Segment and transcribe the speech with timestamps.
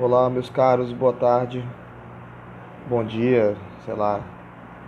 [0.00, 1.60] Olá, meus caros, boa tarde,
[2.88, 4.20] bom dia, sei lá,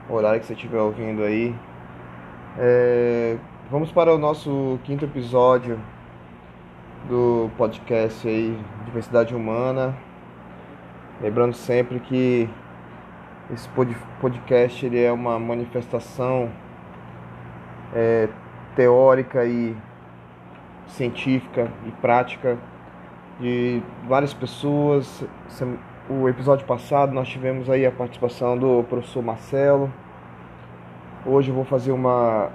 [0.09, 1.53] horário que você estiver ouvindo aí.
[2.57, 3.37] É,
[3.69, 5.81] vamos para o nosso quinto episódio
[7.09, 9.97] do podcast aí, Diversidade Humana.
[11.21, 12.49] Lembrando sempre que
[13.53, 13.69] esse
[14.21, 16.49] podcast ele é uma manifestação
[17.93, 18.29] é,
[18.77, 19.77] teórica e
[20.87, 22.57] científica e prática
[23.41, 25.25] de várias pessoas.
[26.09, 29.91] O episódio passado nós tivemos aí a participação do professor Marcelo.
[31.25, 32.51] Hoje eu vou fazer uma,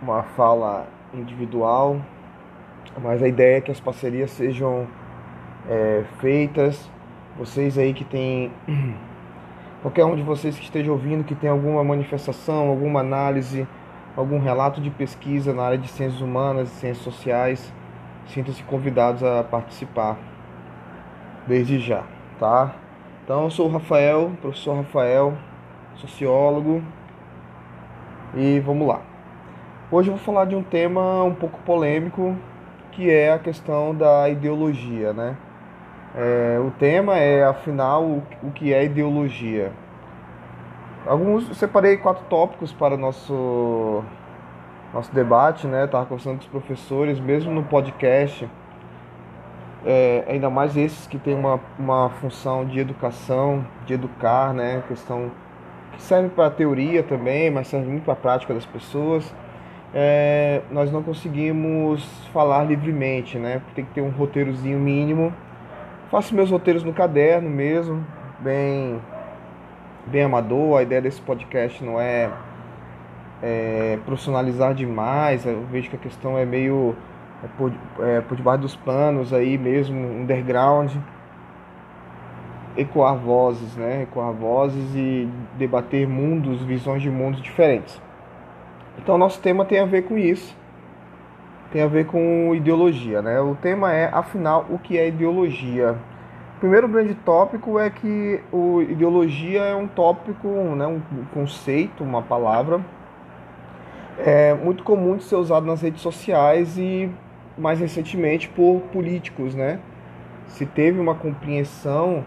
[0.00, 2.00] uma fala individual,
[3.02, 4.86] mas a ideia é que as parcerias sejam
[5.68, 6.88] é, feitas.
[7.38, 8.52] Vocês aí que tem
[9.82, 13.66] qualquer um de vocês que esteja ouvindo que tem alguma manifestação, alguma análise,
[14.16, 17.72] algum relato de pesquisa na área de ciências humanas e ciências sociais,
[18.28, 20.16] sintam-se convidados a participar
[21.46, 22.04] desde já,
[22.38, 22.74] tá?
[23.24, 25.34] Então, eu sou o Rafael, professor Rafael,
[25.96, 26.82] sociólogo,
[28.34, 29.00] e vamos lá.
[29.90, 32.36] Hoje eu vou falar de um tema um pouco polêmico,
[32.92, 35.36] que é a questão da ideologia, né?
[36.14, 39.72] É, o tema é, afinal, o, o que é ideologia.
[41.06, 44.02] Alguns, separei quatro tópicos para o nosso,
[44.92, 45.84] nosso debate, né?
[45.84, 48.48] Estava conversando com os professores, mesmo no podcast,
[49.84, 54.82] é, ainda mais esses que têm uma, uma função de educação, de educar, né?
[54.88, 55.30] Questão
[55.92, 59.34] que serve para a teoria também, mas serve muito para a prática das pessoas.
[59.94, 63.62] É, nós não conseguimos falar livremente, né?
[63.74, 65.32] Tem que ter um roteirozinho mínimo.
[66.10, 68.04] Faço meus roteiros no caderno mesmo,
[68.38, 69.00] bem,
[70.06, 70.78] bem amador.
[70.78, 72.30] A ideia desse podcast não é,
[73.42, 75.46] é profissionalizar demais.
[75.46, 76.94] Eu vejo que a questão é meio
[77.42, 80.92] é por, é, por debaixo dos panos aí mesmo, underground,
[82.76, 84.02] ecoar vozes, né?
[84.02, 88.00] Ecoar vozes e debater mundos, visões de mundos diferentes.
[88.98, 90.56] Então nosso tema tem a ver com isso.
[91.70, 93.40] Tem a ver com ideologia, né?
[93.40, 95.96] O tema é, afinal, o que é ideologia?
[96.56, 101.00] O primeiro grande tópico é que o ideologia é um tópico, né, um
[101.32, 102.80] conceito, uma palavra
[104.18, 107.10] é muito comum de ser usado nas redes sociais e
[107.56, 109.80] mais recentemente por políticos, né?
[110.46, 112.24] Se teve uma compreensão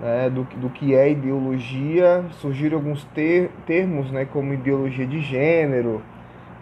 [0.00, 6.02] né, do, do que é ideologia, surgiram alguns ter, termos, né, como ideologia de gênero,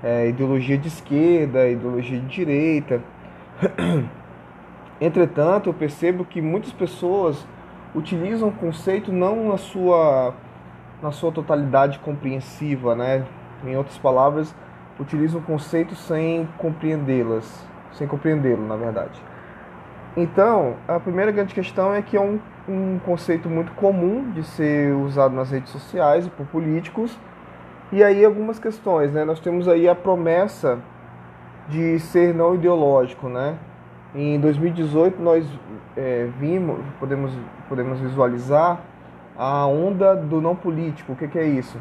[0.03, 3.03] é, ideologia de esquerda, ideologia de direita.
[5.01, 7.47] Entretanto, eu percebo que muitas pessoas
[7.95, 10.35] utilizam o conceito não na sua,
[11.03, 13.25] na sua totalidade compreensiva, né?
[13.65, 14.55] Em outras palavras,
[14.99, 19.21] utilizam o conceito sem compreendê-las sem compreendê-lo, na verdade.
[20.17, 22.39] Então, a primeira grande questão é que é um,
[22.69, 27.19] um conceito muito comum de ser usado nas redes sociais e por políticos.
[27.91, 29.25] E aí algumas questões, né?
[29.25, 30.79] Nós temos aí a promessa
[31.69, 33.57] de ser não ideológico, né?
[34.15, 35.47] Em 2018 nós
[35.97, 37.33] é, vimos, podemos,
[37.69, 38.81] podemos visualizar
[39.37, 41.13] a onda do não político.
[41.13, 41.77] O que, que é isso?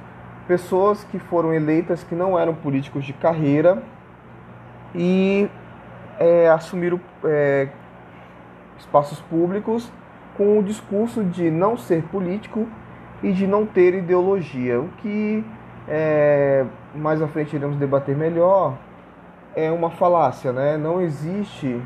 [0.48, 3.81] Pessoas que foram eleitas que não eram políticos de carreira
[4.94, 5.50] e
[6.20, 7.70] é, assumiram é,
[8.78, 9.92] espaços públicos
[10.36, 12.68] com o discurso de não ser político
[13.22, 14.80] e de não ter ideologia.
[14.80, 15.44] O que
[15.88, 18.78] é, mais à frente iremos debater melhor
[19.56, 20.78] é uma falácia, né?
[20.78, 21.82] Não existe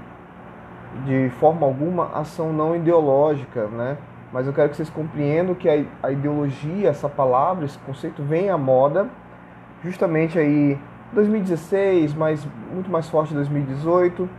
[1.06, 3.97] de forma alguma ação não ideológica, né?
[4.31, 8.49] Mas eu quero que vocês compreendam que a, a ideologia, essa palavra, esse conceito vem
[8.49, 9.07] à moda
[9.83, 10.77] justamente aí
[11.13, 14.29] 2016, mas muito mais forte 2018,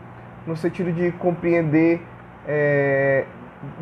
[0.47, 2.03] no sentido de compreender,
[2.47, 3.25] é,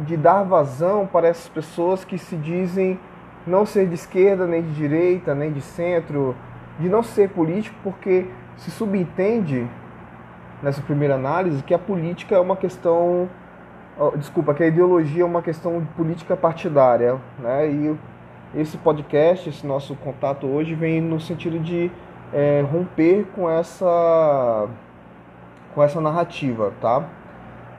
[0.00, 2.98] de dar vazão para essas pessoas que se dizem
[3.46, 6.34] não ser de esquerda, nem de direita, nem de centro,
[6.78, 9.66] de não ser político, porque se subentende
[10.62, 13.28] nessa primeira análise que a política é uma questão,
[14.18, 17.68] desculpa, que a ideologia é uma questão política partidária, né?
[17.68, 17.96] E
[18.54, 21.90] esse podcast, esse nosso contato hoje vem no sentido de
[22.32, 24.68] é, romper com essa
[25.74, 27.04] com essa narrativa, tá?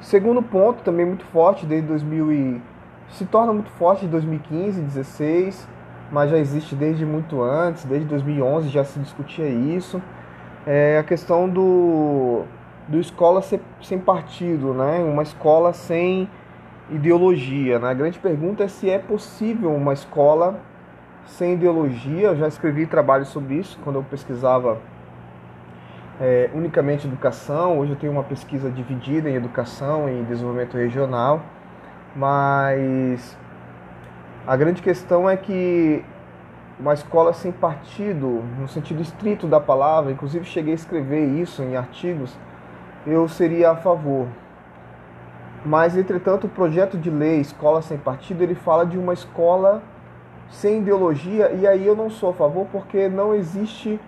[0.01, 2.61] Segundo ponto, também muito forte desde 2000 e
[3.09, 5.67] se torna muito forte de 2015, 16,
[6.11, 10.01] mas já existe desde muito antes, desde 2011 já se discutia isso.
[10.65, 12.43] É a questão do
[12.87, 14.99] do escola sem partido, né?
[14.99, 16.29] Uma escola sem
[16.89, 17.89] ideologia, né?
[17.89, 20.59] A grande pergunta é se é possível uma escola
[21.25, 22.29] sem ideologia.
[22.29, 24.79] Eu já escrevi trabalho sobre isso quando eu pesquisava
[26.19, 27.79] é, unicamente educação.
[27.79, 31.41] Hoje eu tenho uma pesquisa dividida em educação e desenvolvimento regional.
[32.15, 33.37] Mas
[34.47, 36.03] a grande questão é que
[36.79, 41.75] uma escola sem partido, no sentido estrito da palavra, inclusive cheguei a escrever isso em
[41.75, 42.37] artigos,
[43.07, 44.27] eu seria a favor.
[45.65, 49.81] Mas, entretanto, o projeto de lei Escola Sem Partido, ele fala de uma escola
[50.49, 53.99] sem ideologia, e aí eu não sou a favor porque não existe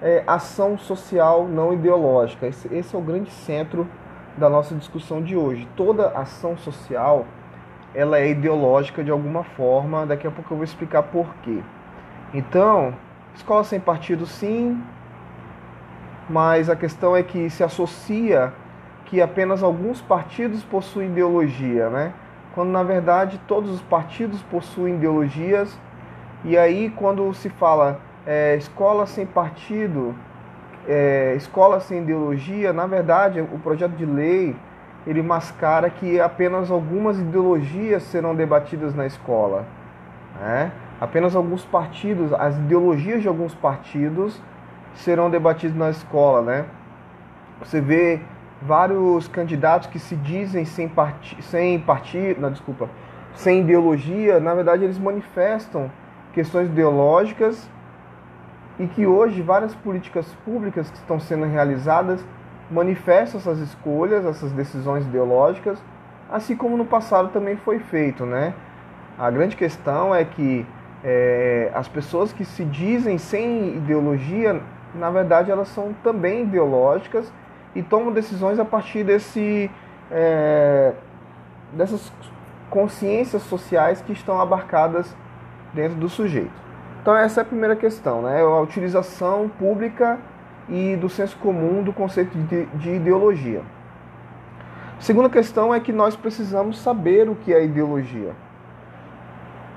[0.00, 2.46] é, ação social não ideológica.
[2.46, 3.86] Esse, esse é o grande centro
[4.36, 5.68] da nossa discussão de hoje.
[5.76, 7.26] Toda ação social,
[7.94, 11.60] ela é ideológica de alguma forma, daqui a pouco eu vou explicar por quê.
[12.32, 12.94] Então,
[13.34, 14.82] escola sem partido sim,
[16.28, 18.52] mas a questão é que se associa
[19.06, 22.12] que apenas alguns partidos possuem ideologia, né?
[22.54, 25.78] Quando na verdade todos os partidos possuem ideologias,
[26.44, 30.14] e aí quando se fala é, escola sem partido,
[30.88, 34.56] é, escola sem ideologia, na verdade o projeto de lei
[35.06, 39.66] ele mascara que apenas algumas ideologias serão debatidas na escola.
[40.40, 40.72] Né?
[41.00, 44.40] apenas alguns partidos, as ideologias de alguns partidos
[44.96, 46.64] serão debatidas na escola, né?
[47.60, 48.20] Você vê
[48.62, 52.88] vários candidatos que se dizem sem, parti sem partido, não, desculpa,
[53.34, 55.90] sem ideologia, na verdade eles manifestam
[56.32, 57.68] questões ideológicas
[58.78, 62.24] e que hoje várias políticas públicas que estão sendo realizadas
[62.70, 65.82] manifestam essas escolhas, essas decisões ideológicas,
[66.30, 68.54] assim como no passado também foi feito, né?
[69.18, 70.66] A grande questão é que
[71.04, 74.60] é, as pessoas que se dizem sem ideologia,
[74.94, 77.32] na verdade, elas são também ideológicas
[77.74, 79.70] e tomam decisões a partir desse,
[80.10, 80.92] é,
[81.72, 82.12] dessas
[82.70, 85.14] consciências sociais que estão abarcadas
[85.72, 86.64] dentro do sujeito.
[87.02, 88.40] Então essa é a primeira questão, né?
[88.40, 90.18] A utilização pública
[90.68, 93.62] e do senso comum do conceito de, de ideologia.
[94.98, 98.32] A segunda questão é que nós precisamos saber o que é ideologia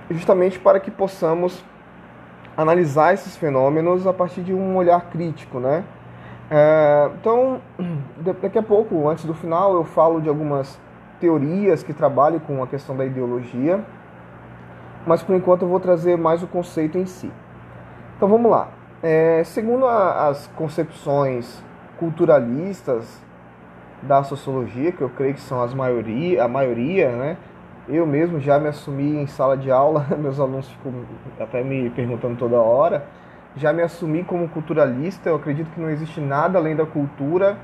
[0.10, 1.63] justamente para que possamos
[2.57, 5.83] analisar esses fenômenos a partir de um olhar crítico, né?
[6.50, 7.62] É, então,
[8.42, 10.80] daqui a pouco, antes do final, eu falo de algumas
[11.19, 13.83] teorias que trabalham com a questão da ideologia,
[15.06, 17.31] mas por enquanto eu vou trazer mais o conceito em si.
[18.15, 18.69] Então vamos lá.
[19.03, 21.63] É, segundo a, as concepções
[22.00, 23.21] culturalistas
[24.01, 27.38] da sociologia, que eu creio que são as maioria, a maioria, né?
[27.89, 30.92] Eu mesmo já me assumi em sala de aula, meus alunos ficam
[31.39, 33.06] até me perguntando toda hora.
[33.56, 37.57] Já me assumi como culturalista, eu acredito que não existe nada além da cultura,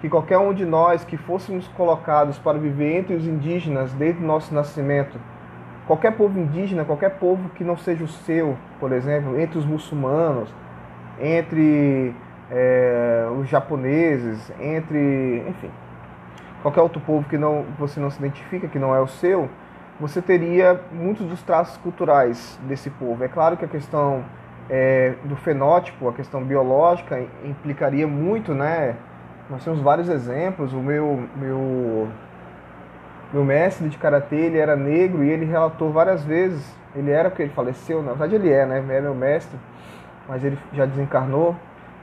[0.00, 4.26] que qualquer um de nós que fôssemos colocados para viver entre os indígenas desde o
[4.26, 5.20] nosso nascimento,
[5.86, 10.52] qualquer povo indígena, qualquer povo que não seja o seu, por exemplo, entre os muçulmanos,
[11.20, 12.14] entre
[12.50, 15.70] é, os japoneses, entre, enfim,
[16.62, 19.50] qualquer outro povo que não você não se identifica, que não é o seu,
[19.98, 23.24] você teria muitos dos traços culturais desse povo.
[23.24, 24.24] É claro que a questão
[24.68, 28.96] é, do fenótipo, a questão biológica, implicaria muito, né?
[29.48, 30.72] Nós temos vários exemplos.
[30.72, 32.08] O meu, meu,
[33.32, 36.76] meu mestre de karatê, ele era negro e ele relatou várias vezes.
[36.94, 38.78] Ele era porque ele faleceu, na verdade ele é, né?
[38.78, 39.58] Ele é meu mestre,
[40.28, 41.56] mas ele já desencarnou.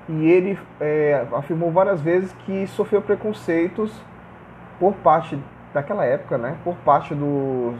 [0.09, 3.93] E ele é, afirmou várias vezes que sofreu preconceitos
[4.79, 5.37] por parte
[5.73, 7.75] daquela época, né, por parte dos,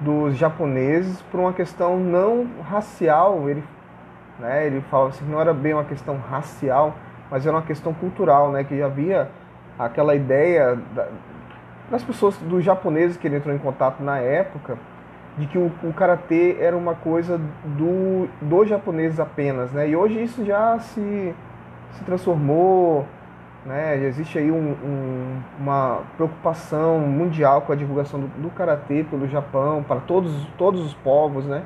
[0.00, 3.48] dos japoneses por uma questão não racial.
[3.48, 3.62] Ele,
[4.38, 6.94] né, ele falava assim não era bem uma questão racial,
[7.30, 9.30] mas era uma questão cultural, né, que havia
[9.78, 11.08] aquela ideia da,
[11.90, 14.78] das pessoas, dos japoneses que ele entrou em contato na época,
[15.36, 19.88] de que o, o karatê era uma coisa do, dos japoneses apenas, né?
[19.88, 21.34] E hoje isso já se,
[21.92, 23.06] se transformou
[23.64, 24.04] né?
[24.04, 29.82] Existe aí um, um, uma preocupação mundial com a divulgação do, do karatê pelo Japão,
[29.82, 31.62] para todos, todos os povos, né?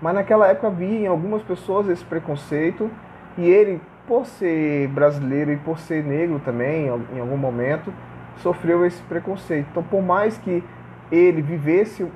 [0.00, 2.90] Mas naquela época havia em algumas pessoas esse preconceito
[3.38, 7.92] e ele, por ser brasileiro e por ser negro também, em algum momento,
[8.38, 9.68] sofreu esse preconceito.
[9.70, 10.62] Então, por mais que
[11.10, 12.06] ele vivesse,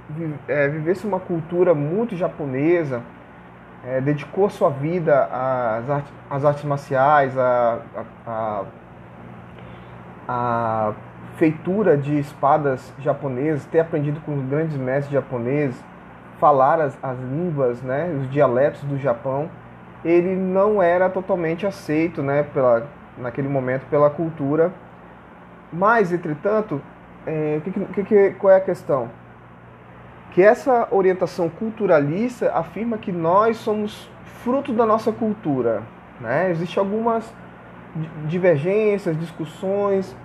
[0.49, 3.03] é, vivesse uma cultura muito japonesa,
[3.85, 8.65] é, dedicou sua vida às artes, às artes marciais, a, a, a
[10.29, 10.93] a
[11.37, 15.83] feitura de espadas japonesas, ter aprendido com grandes mestres japoneses,
[16.41, 19.51] falar as, as línguas, né, os dialetos do Japão,
[20.05, 22.87] ele não era totalmente aceito, né, pela,
[23.19, 24.73] naquele momento pela cultura.
[25.73, 26.81] Mas, entretanto,
[27.27, 29.11] é, que, que, qual é a questão?
[30.31, 34.09] Que essa orientação culturalista afirma que nós somos
[34.43, 35.83] fruto da nossa cultura.
[36.21, 36.51] Né?
[36.51, 37.33] Existem algumas
[38.27, 40.17] divergências, discussões,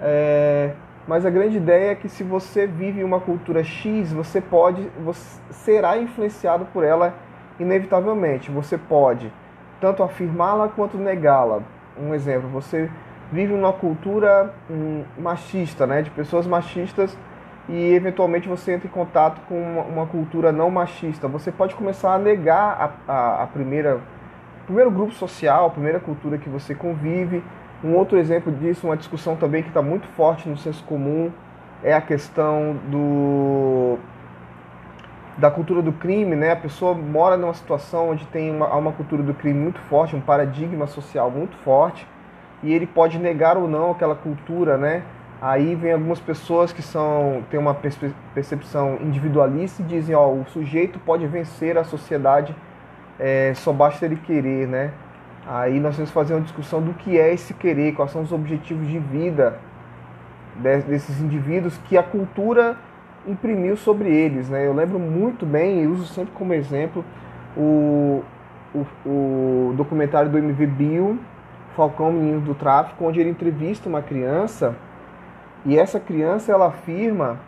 [0.00, 0.72] é,
[1.06, 5.40] mas a grande ideia é que se você vive uma cultura X, você pode, você
[5.50, 7.14] será influenciado por ela
[7.58, 8.50] inevitavelmente.
[8.50, 9.32] Você pode
[9.80, 11.60] tanto afirmá-la quanto negá-la.
[11.98, 12.88] Um exemplo, você
[13.32, 17.16] vive numa cultura hum, machista, né, de pessoas machistas
[17.68, 21.28] e eventualmente você entra em contato com uma, uma cultura não machista.
[21.28, 24.00] Você pode começar a negar a, a, a primeira,
[24.70, 27.42] primeiro grupo social, a primeira cultura que você convive
[27.82, 31.32] um outro exemplo disso, uma discussão também que está muito forte no senso comum,
[31.82, 33.98] é a questão do
[35.36, 36.52] da cultura do crime, né?
[36.52, 40.20] A pessoa mora numa situação onde tem uma, uma cultura do crime muito forte, um
[40.20, 42.06] paradigma social muito forte,
[42.62, 45.02] e ele pode negar ou não aquela cultura, né?
[45.40, 47.74] Aí vem algumas pessoas que são têm uma
[48.34, 52.54] percepção individualista e dizem, ó, o sujeito pode vencer a sociedade,
[53.20, 54.90] é, só basta ele querer, né?
[55.46, 58.32] Aí nós temos que fazer uma discussão do que é esse querer, quais são os
[58.32, 59.58] objetivos de vida
[60.86, 62.76] desses indivíduos que a cultura
[63.26, 64.48] imprimiu sobre eles.
[64.48, 64.66] Né?
[64.66, 67.04] Eu lembro muito bem, e uso sempre como exemplo,
[67.56, 68.22] o,
[68.74, 71.18] o, o documentário do MV Bill,
[71.76, 74.74] Falcão Menino do Tráfico, onde ele entrevista uma criança
[75.64, 77.38] e essa criança ela afirma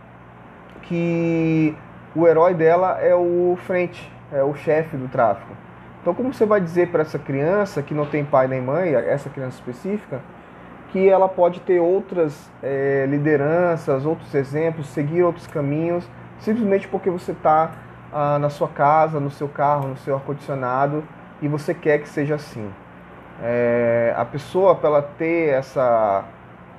[0.82, 1.74] que
[2.14, 5.52] o herói dela é o frente, é o chefe do tráfico.
[6.00, 9.30] Então, como você vai dizer para essa criança que não tem pai nem mãe, essa
[9.30, 10.20] criança específica,
[10.90, 16.08] que ela pode ter outras é, lideranças, outros exemplos, seguir outros caminhos,
[16.38, 17.70] simplesmente porque você está
[18.12, 21.02] ah, na sua casa, no seu carro, no seu ar-condicionado
[21.40, 22.68] e você quer que seja assim.
[23.42, 26.24] É, a pessoa, para ela ter essa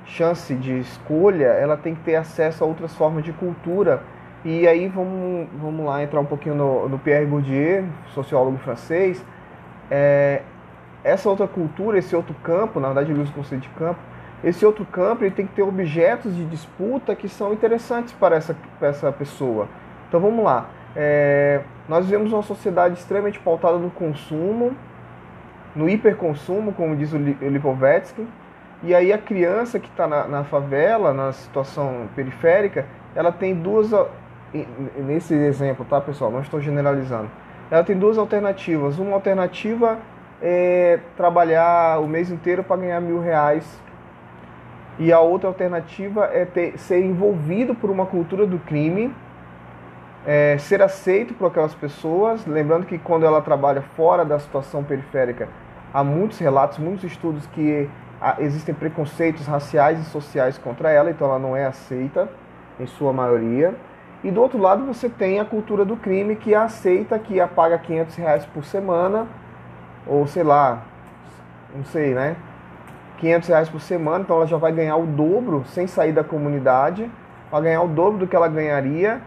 [0.04, 4.02] chance de escolha, ela tem que ter acesso a outras formas de cultura
[4.44, 9.24] e aí vamos, vamos lá entrar um pouquinho no, no Pierre Bourdieu, sociólogo francês.
[9.90, 10.42] É,
[11.02, 13.98] essa outra cultura, esse outro campo, na verdade ele usa o conceito de campo,
[14.42, 18.54] esse outro campo ele tem que ter objetos de disputa que são interessantes para essa,
[18.78, 19.66] para essa pessoa.
[20.08, 20.66] Então vamos lá.
[20.94, 24.76] É, nós vivemos uma sociedade extremamente pautada no consumo,
[25.74, 28.26] no hiperconsumo, como diz o Lipovetsky,
[28.82, 32.84] e aí a criança que está na, na favela, na situação periférica,
[33.14, 33.90] ela tem duas
[34.96, 36.30] nesse exemplo, tá pessoal?
[36.30, 37.28] Não estou generalizando.
[37.70, 38.98] Ela tem duas alternativas.
[38.98, 39.98] Uma alternativa
[40.40, 43.64] é trabalhar o mês inteiro para ganhar mil reais.
[44.98, 49.12] E a outra alternativa é ter, ser envolvido por uma cultura do crime,
[50.24, 52.46] é, ser aceito por aquelas pessoas.
[52.46, 55.48] Lembrando que quando ela trabalha fora da situação periférica,
[55.92, 57.88] há muitos relatos, muitos estudos que
[58.38, 62.28] existem preconceitos raciais e sociais contra ela, então ela não é aceita
[62.78, 63.74] em sua maioria.
[64.24, 67.76] E do outro lado você tem a cultura do crime que aceita que a paga
[67.76, 69.26] 500 reais por semana,
[70.06, 70.82] ou sei lá,
[71.76, 72.34] não sei, né?
[73.18, 77.10] 500 reais por semana, então ela já vai ganhar o dobro sem sair da comunidade,
[77.50, 79.20] vai ganhar o dobro do que ela ganharia,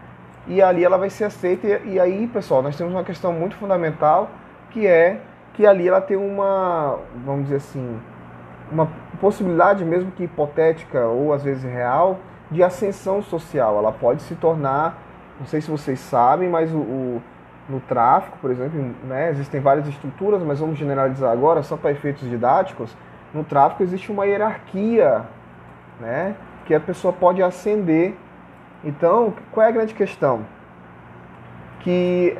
[0.48, 1.66] e ali ela vai ser aceita.
[1.84, 4.28] E aí, pessoal, nós temos uma questão muito fundamental,
[4.70, 5.20] que é
[5.54, 8.00] que ali ela tem uma, vamos dizer assim,
[8.70, 8.88] uma
[9.20, 12.18] possibilidade, mesmo que hipotética ou às vezes real,
[12.50, 13.78] de ascensão social.
[13.78, 14.98] Ela pode se tornar,
[15.38, 17.22] não sei se vocês sabem, mas o, o
[17.68, 22.28] no tráfico, por exemplo, né, existem várias estruturas, mas vamos generalizar agora, só para efeitos
[22.28, 22.96] didáticos.
[23.34, 25.24] No tráfico existe uma hierarquia,
[26.00, 28.14] né, que a pessoa pode ascender.
[28.82, 30.46] Então, qual é a grande questão?
[31.80, 32.38] Que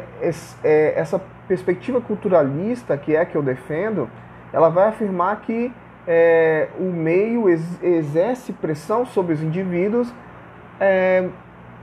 [0.65, 4.09] é, essa perspectiva culturalista, que é a que eu defendo,
[4.53, 5.73] ela vai afirmar que
[6.11, 10.11] é, o meio ex exerce pressão sobre os indivíduos
[10.81, 11.29] é,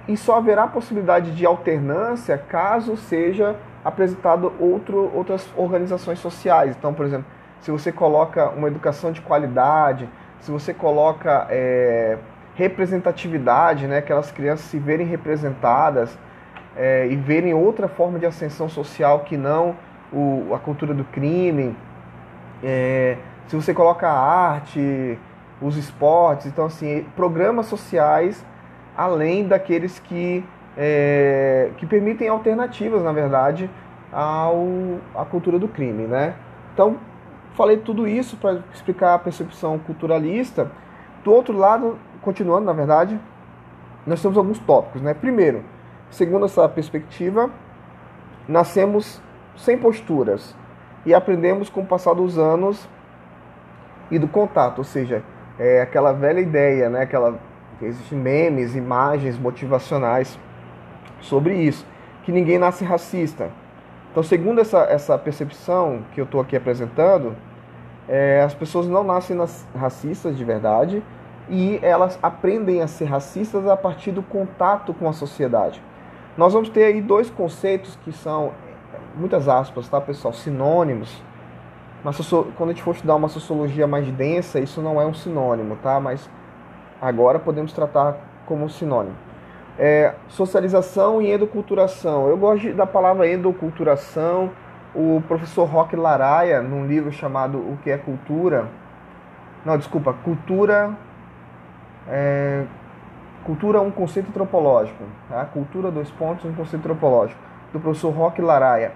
[0.07, 6.75] e só haverá possibilidade de alternância caso seja apresentado outro, outras organizações sociais.
[6.75, 7.27] Então, por exemplo,
[7.61, 12.17] se você coloca uma educação de qualidade, se você coloca é,
[12.55, 16.17] representatividade, né, aquelas crianças se verem representadas
[16.75, 19.75] é, e verem outra forma de ascensão social que não
[20.11, 21.75] o, a cultura do crime,
[22.63, 23.17] é,
[23.47, 25.19] se você coloca a arte,
[25.61, 28.45] os esportes, então assim, programas sociais
[28.95, 30.43] além daqueles que,
[30.77, 33.69] é, que permitem alternativas, na verdade,
[34.11, 34.65] ao,
[35.13, 36.35] à cultura do crime, né?
[36.73, 36.97] Então,
[37.55, 40.71] falei tudo isso para explicar a percepção culturalista.
[41.23, 43.19] Do outro lado, continuando, na verdade,
[44.07, 45.13] nós temos alguns tópicos, né?
[45.13, 45.63] Primeiro,
[46.09, 47.49] segundo essa perspectiva,
[48.47, 49.21] nascemos
[49.57, 50.55] sem posturas
[51.05, 52.87] e aprendemos com o passar dos anos
[54.11, 55.23] e do contato, ou seja,
[55.57, 57.01] é aquela velha ideia, né?
[57.01, 57.39] Aquela
[57.81, 60.39] existem memes, imagens motivacionais
[61.19, 61.85] sobre isso,
[62.23, 63.49] que ninguém nasce racista.
[64.11, 67.35] Então, segundo essa, essa percepção que eu estou aqui apresentando,
[68.07, 71.03] é, as pessoas não nascem nas, racistas de verdade,
[71.49, 75.81] e elas aprendem a ser racistas a partir do contato com a sociedade.
[76.37, 78.51] Nós vamos ter aí dois conceitos que são,
[79.15, 81.23] muitas aspas, tá pessoal, sinônimos.
[82.05, 82.19] Mas
[82.55, 85.99] quando a gente for estudar uma sociologia mais densa, isso não é um sinônimo, tá?
[85.99, 86.29] Mas
[87.01, 89.15] agora podemos tratar como sinônimo.
[89.75, 92.29] É, socialização e endoculturação.
[92.29, 94.51] Eu gosto da palavra endoculturação.
[94.93, 98.67] O professor Roque Laraia, num livro chamado O que é Cultura,
[99.65, 100.95] não, desculpa, Cultura
[102.07, 102.65] é,
[103.45, 105.03] Cultura, um conceito antropológico.
[105.27, 105.43] Tá?
[105.45, 107.41] Cultura, dois pontos, um conceito antropológico.
[107.73, 108.91] Do professor Roque Laraia.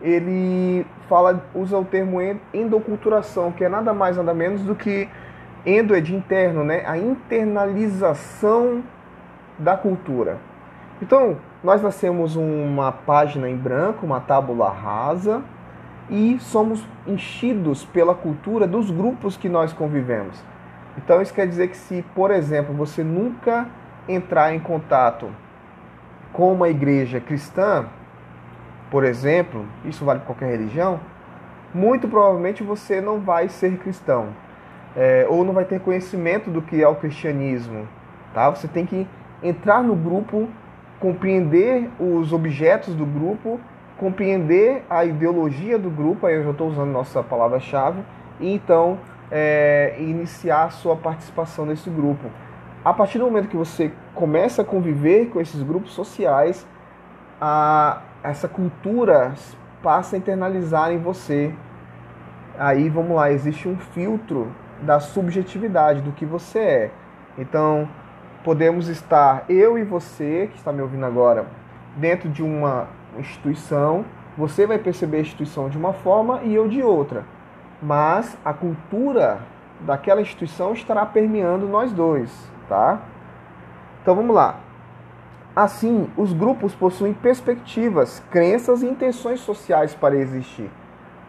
[0.00, 2.18] Ele fala, usa o termo
[2.52, 5.08] endoculturação, que é nada mais, nada menos do que
[5.64, 6.84] endo é de interno, né?
[6.86, 8.82] A internalização
[9.58, 10.38] da cultura.
[11.00, 15.42] Então, nós nascemos uma página em branco, uma tábula rasa,
[16.10, 20.42] e somos enchidos pela cultura dos grupos que nós convivemos.
[20.98, 23.66] Então, isso quer dizer que se, por exemplo, você nunca
[24.08, 25.28] entrar em contato
[26.32, 27.86] com uma igreja cristã,
[28.90, 31.00] por exemplo, isso vale para qualquer religião,
[31.72, 34.28] muito provavelmente você não vai ser cristão.
[34.96, 37.88] É, ou não vai ter conhecimento do que é o cristianismo.
[38.32, 38.48] Tá?
[38.50, 39.06] Você tem que
[39.42, 40.48] entrar no grupo,
[41.00, 43.58] compreender os objetos do grupo,
[43.98, 48.02] compreender a ideologia do grupo, aí eu já estou usando nossa palavra-chave,
[48.38, 48.98] e então
[49.30, 52.28] é, iniciar a sua participação nesse grupo
[52.84, 56.66] a partir do momento que você começa a conviver com esses grupos sociais,
[57.40, 59.34] a, essa cultura
[59.82, 61.54] passa a internalizar em você.
[62.58, 64.50] Aí vamos lá, existe um filtro
[64.82, 66.90] da subjetividade do que você é.
[67.38, 67.88] Então,
[68.42, 71.46] podemos estar eu e você, que está me ouvindo agora,
[71.96, 72.88] dentro de uma
[73.18, 74.04] instituição,
[74.36, 77.24] você vai perceber a instituição de uma forma e eu de outra.
[77.80, 79.38] Mas a cultura
[79.80, 83.00] daquela instituição estará permeando nós dois tá?
[84.02, 84.60] Então vamos lá.
[85.54, 90.68] Assim, os grupos possuem perspectivas, crenças e intenções sociais para existir.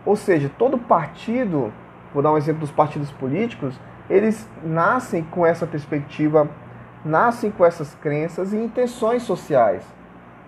[0.03, 1.71] Ou seja, todo partido,
[2.11, 6.49] vou dar um exemplo dos partidos políticos, eles nascem com essa perspectiva,
[7.03, 9.83] nascem com essas crenças e intenções sociais.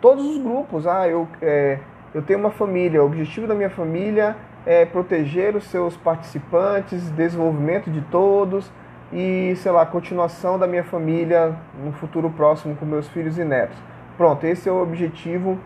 [0.01, 1.79] Todos os grupos, ah, eu, é,
[2.15, 4.35] eu tenho uma família, o objetivo da minha família
[4.65, 8.71] é proteger os seus participantes, desenvolvimento de todos,
[9.11, 13.77] e, sei lá, continuação da minha família no futuro próximo com meus filhos e netos.
[14.17, 15.57] Pronto, esse é o objetivo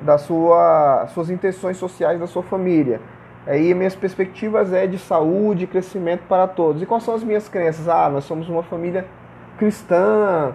[0.00, 3.00] das sua, suas intenções sociais da sua família.
[3.46, 6.82] Aí minhas perspectivas é de saúde e crescimento para todos.
[6.82, 7.88] E quais são as minhas crenças?
[7.88, 9.06] Ah, nós somos uma família
[9.56, 10.52] cristã,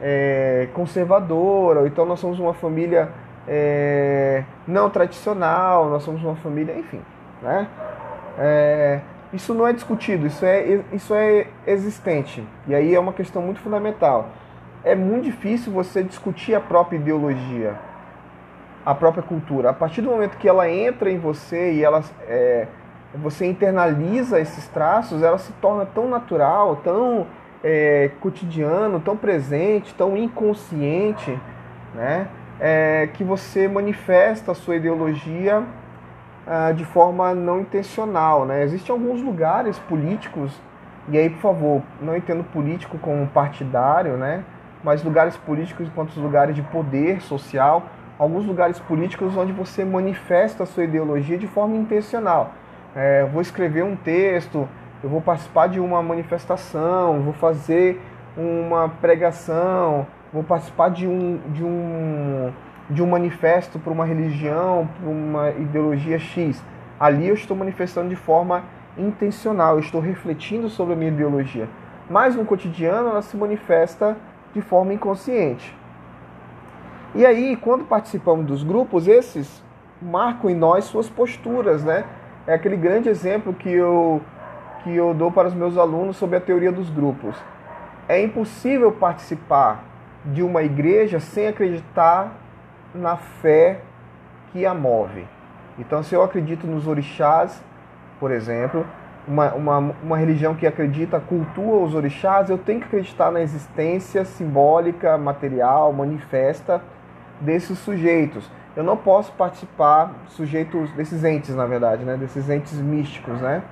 [0.00, 3.10] é, conservadora, ou então nós somos uma família
[3.46, 7.00] é, não tradicional, nós somos uma família, enfim,
[7.42, 7.68] né?
[8.38, 9.00] É,
[9.34, 12.46] isso não é discutido, isso é, isso é existente.
[12.68, 14.28] E aí é uma questão muito fundamental.
[14.84, 17.74] É muito difícil você discutir a própria ideologia,
[18.86, 19.70] a própria cultura.
[19.70, 22.68] A partir do momento que ela entra em você e ela, é,
[23.14, 27.26] você internaliza esses traços, ela se torna tão natural, tão
[27.62, 31.36] é, cotidiano, tão presente, tão inconsciente,
[31.94, 32.28] né?
[32.60, 35.64] É, que você manifesta a sua ideologia
[36.76, 38.44] de forma não intencional.
[38.44, 38.62] Né?
[38.62, 40.52] Existem alguns lugares políticos,
[41.08, 44.44] e aí, por favor, não entendo político como partidário, né?
[44.82, 47.84] mas lugares políticos enquanto lugares de poder social,
[48.18, 52.52] alguns lugares políticos onde você manifesta a sua ideologia de forma intencional.
[52.94, 54.68] É, vou escrever um texto,
[55.02, 58.00] eu vou participar de uma manifestação, vou fazer
[58.36, 62.52] uma pregação, vou participar de um, de um
[62.88, 66.62] de um manifesto para uma religião, para uma ideologia X.
[66.98, 68.64] Ali eu estou manifestando de forma
[68.96, 71.68] intencional, eu estou refletindo sobre a minha ideologia.
[72.08, 74.16] Mas no cotidiano ela se manifesta
[74.54, 75.74] de forma inconsciente.
[77.14, 79.62] E aí, quando participamos dos grupos, esses
[80.02, 82.04] marcam em nós suas posturas, né?
[82.46, 84.20] É aquele grande exemplo que eu,
[84.82, 87.36] que eu dou para os meus alunos sobre a teoria dos grupos.
[88.08, 89.84] É impossível participar
[90.24, 92.32] de uma igreja sem acreditar
[92.94, 93.80] na fé
[94.52, 95.26] que a move.
[95.78, 97.60] Então, se eu acredito nos orixás,
[98.20, 98.86] por exemplo,
[99.26, 104.24] uma, uma, uma religião que acredita, cultua os orixás, eu tenho que acreditar na existência
[104.24, 106.80] simbólica, material, manifesta
[107.40, 108.48] desses sujeitos.
[108.76, 112.16] Eu não posso participar, sujeitos desses entes, na verdade, né?
[112.16, 113.62] desses entes místicos, né?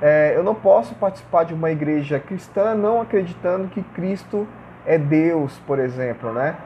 [0.00, 4.46] É, eu não posso participar de uma igreja cristã não acreditando que Cristo
[4.86, 6.56] é Deus, por exemplo, né?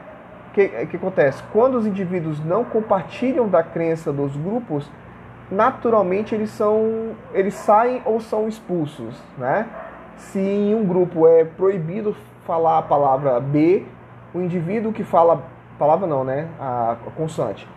[0.53, 1.43] Que, que acontece?
[1.51, 4.89] Quando os indivíduos não compartilham da crença dos grupos,
[5.51, 9.67] naturalmente eles são eles saem ou são expulsos, né?
[10.17, 13.85] se em um grupo é proibido falar a palavra B,
[14.33, 15.43] o indivíduo que fala
[15.77, 16.47] palavra não, né?
[16.59, 17.67] A, a consoante.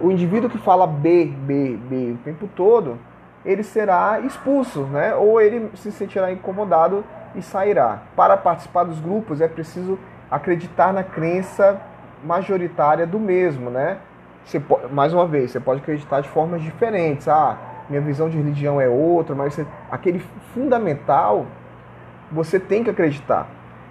[0.00, 2.98] O indivíduo que fala B, B, B o tempo todo,
[3.44, 5.14] ele será expulso, né?
[5.14, 8.02] Ou ele se sentirá incomodado e sairá.
[8.14, 9.98] Para participar dos grupos é preciso
[10.30, 11.80] acreditar na crença
[12.26, 13.98] majoritária do mesmo, né?
[14.44, 14.60] Você
[14.90, 17.28] mais uma vez, você pode acreditar de formas diferentes.
[17.28, 17.56] Ah,
[17.88, 20.20] minha visão de religião é outra, mas você, aquele
[20.52, 21.46] fundamental
[22.30, 23.46] você tem que acreditar.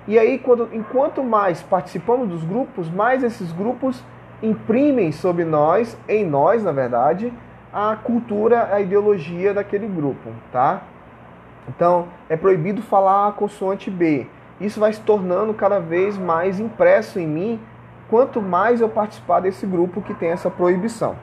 [0.08, 4.04] E aí, quando, enquanto mais participamos dos grupos, mais esses grupos
[4.44, 7.34] imprimem sobre nós, em nós, na verdade,
[7.74, 10.82] a cultura, a ideologia daquele grupo, tá?
[11.68, 14.28] Então, é proibido falar a consoante B.
[14.62, 17.60] Isso vai se tornando cada vez mais impresso em mim
[18.10, 21.16] quanto mais eu participar desse grupo que tem essa proibição.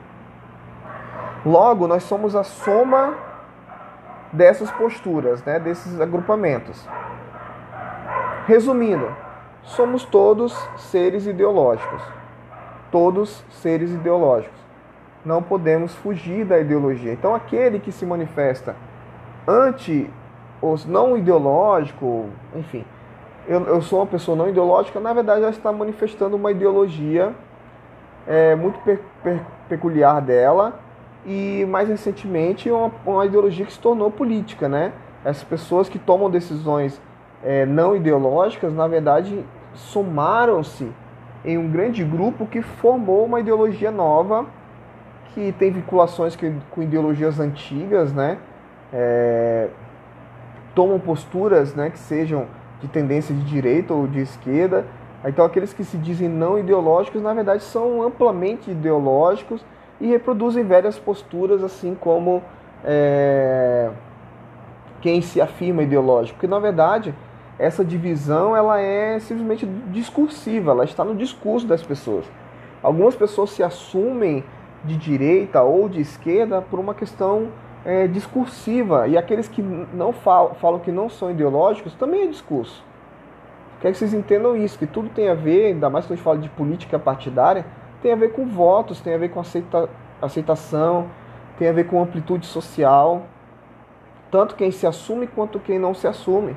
[1.45, 3.15] Logo, nós somos a soma
[4.31, 6.87] dessas posturas, né, desses agrupamentos.
[8.47, 9.09] Resumindo,
[9.63, 12.01] somos todos seres ideológicos.
[12.91, 14.57] Todos seres ideológicos.
[15.25, 17.13] Não podemos fugir da ideologia.
[17.13, 18.75] Então, aquele que se manifesta
[19.47, 20.09] anti
[20.61, 22.85] os não ideológico, enfim,
[23.47, 27.33] eu, eu sou uma pessoa não ideológica, na verdade ela está manifestando uma ideologia
[28.27, 30.79] é, muito pe pe peculiar dela
[31.25, 34.91] e mais recentemente uma, uma ideologia que se tornou política, né?
[35.23, 37.01] Essas pessoas que tomam decisões
[37.43, 40.91] é, não ideológicas, na verdade, somaram-se
[41.45, 44.45] em um grande grupo que formou uma ideologia nova,
[45.33, 48.37] que tem vinculações que, com ideologias antigas, né?
[48.91, 49.69] É,
[50.75, 52.47] tomam posturas né, que sejam
[52.83, 54.85] de tendência de direita ou de esquerda.
[55.25, 59.65] Então, aqueles que se dizem não ideológicos, na verdade, são amplamente ideológicos
[60.01, 62.43] e reproduzem várias posturas, assim como
[62.83, 63.89] é,
[64.99, 66.35] quem se afirma ideológico.
[66.35, 67.15] Porque, na verdade,
[67.57, 72.25] essa divisão ela é simplesmente discursiva, ela está no discurso das pessoas.
[72.81, 74.43] Algumas pessoas se assumem
[74.83, 77.47] de direita ou de esquerda por uma questão
[77.85, 82.83] é, discursiva, e aqueles que não falam, falam que não são ideológicos também é discurso.
[83.81, 86.23] Quer que vocês entendam isso, que tudo tem a ver, ainda mais quando a gente
[86.23, 87.65] fala de política partidária,
[88.01, 89.89] tem a ver com votos, tem a ver com aceita,
[90.21, 91.07] aceitação,
[91.57, 93.23] tem a ver com amplitude social,
[94.31, 96.55] tanto quem se assume quanto quem não se assume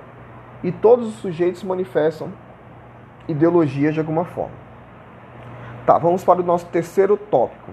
[0.62, 2.32] e todos os sujeitos manifestam
[3.28, 4.54] ideologia de alguma forma.
[5.84, 7.70] Tá, vamos para o nosso terceiro tópico.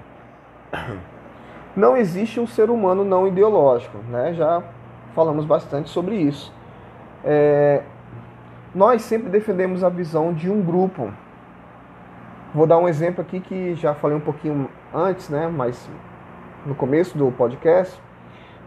[1.75, 4.33] Não existe um ser humano não ideológico, né?
[4.33, 4.61] Já
[5.15, 6.53] falamos bastante sobre isso.
[7.23, 7.81] É,
[8.75, 11.11] nós sempre defendemos a visão de um grupo.
[12.53, 15.47] Vou dar um exemplo aqui que já falei um pouquinho antes, né?
[15.47, 15.89] Mas
[16.65, 17.99] no começo do podcast,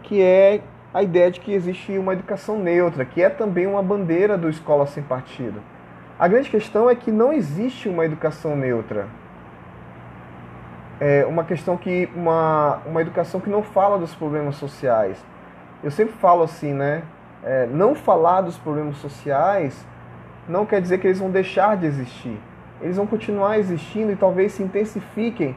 [0.03, 0.61] que é
[0.93, 4.85] a ideia de que existe uma educação neutra, que é também uma bandeira do Escola
[4.85, 5.61] Sem Partido.
[6.19, 9.07] A grande questão é que não existe uma educação neutra.
[10.99, 15.23] É uma questão que uma, uma educação que não fala dos problemas sociais.
[15.83, 17.03] Eu sempre falo assim, né?
[17.43, 19.85] É, não falar dos problemas sociais
[20.47, 22.39] não quer dizer que eles vão deixar de existir.
[22.81, 25.55] Eles vão continuar existindo e talvez se intensifiquem,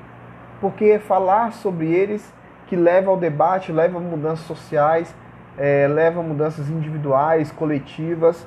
[0.61, 2.33] porque é falar sobre eles
[2.66, 5.14] que leva ao debate, leva a mudanças sociais,
[5.57, 8.46] é, leva a mudanças individuais, coletivas.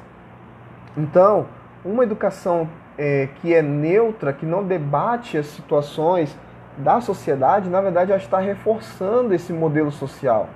[0.98, 1.48] Então,
[1.84, 6.38] uma educação é, que é neutra, que não debate as situações
[6.78, 10.50] da sociedade, na verdade, ela está reforçando esse modelo social.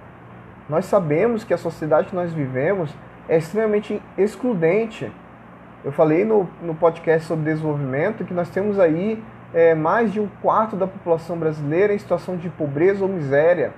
[0.69, 2.93] Nós sabemos que a sociedade que nós vivemos
[3.30, 5.12] é extremamente excludente.
[5.84, 10.27] Eu falei no, no podcast sobre desenvolvimento que nós temos aí é, mais de um
[10.41, 13.73] quarto da população brasileira em situação de pobreza ou miséria.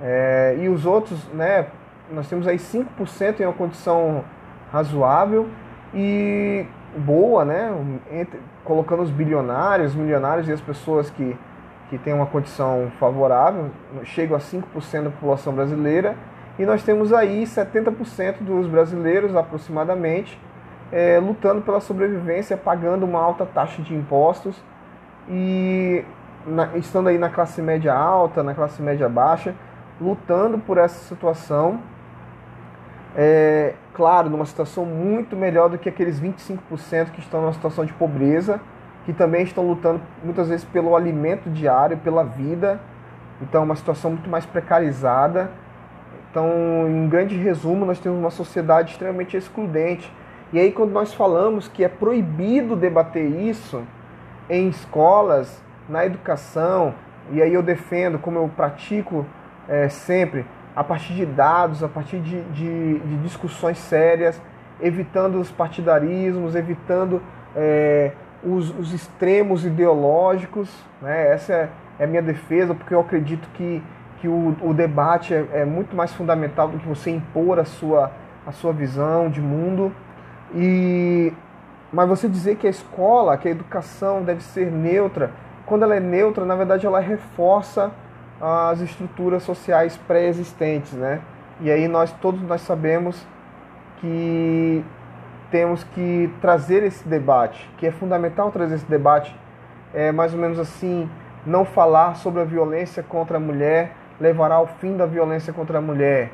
[0.00, 1.66] É, e os outros, né,
[2.10, 4.24] nós temos aí 5% em uma condição
[4.72, 5.48] razoável
[5.94, 6.66] e
[6.98, 7.70] boa, né?
[8.10, 11.36] Entre, colocando os bilionários, milionários e as pessoas que,
[11.88, 13.70] que têm uma condição favorável,
[14.04, 16.16] chegam a 5% da população brasileira.
[16.58, 20.40] E nós temos aí 70% dos brasileiros, aproximadamente,
[20.90, 24.60] é, lutando pela sobrevivência, pagando uma alta taxa de impostos
[25.28, 26.04] e
[26.46, 29.54] na, estando aí na classe média alta, na classe média baixa,
[30.00, 31.80] lutando por essa situação
[33.16, 37.92] é, claro, numa situação muito melhor do que aqueles 25% que estão numa situação de
[37.94, 38.60] pobreza,
[39.06, 42.80] que também estão lutando muitas vezes pelo alimento diário, pela vida.
[43.40, 45.50] Então, é uma situação muito mais precarizada.
[46.28, 46.50] Então,
[46.88, 50.12] em grande resumo, nós temos uma sociedade extremamente excludente.
[50.52, 53.82] E aí, quando nós falamos que é proibido debater isso
[54.50, 56.92] em escolas, na educação,
[57.30, 59.24] e aí eu defendo, como eu pratico
[59.68, 64.40] é, sempre, a partir de dados, a partir de, de, de discussões sérias
[64.80, 67.22] evitando os partidarismos, evitando
[67.54, 68.12] é,
[68.44, 70.68] os, os, extremos ideológicos.
[71.00, 71.32] Né?
[71.32, 71.68] Essa é,
[71.98, 73.82] é a minha defesa, porque eu acredito que,
[74.18, 78.10] que o, o debate é, é, muito mais fundamental do que você impor a sua,
[78.46, 79.92] a sua visão de mundo.
[80.54, 81.32] E,
[81.92, 85.30] mas você dizer que a escola, que a educação deve ser neutra,
[85.64, 87.90] quando ela é neutra, na verdade ela reforça
[88.40, 91.20] as estruturas sociais pré-existentes, né?
[91.60, 93.26] E aí nós todos nós sabemos
[94.00, 94.84] que
[95.50, 99.34] temos que trazer esse debate, que é fundamental trazer esse debate,
[99.94, 101.08] é mais ou menos assim,
[101.44, 105.80] não falar sobre a violência contra a mulher levará ao fim da violência contra a
[105.80, 106.30] mulher.